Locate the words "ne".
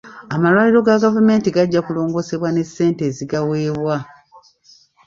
2.51-2.63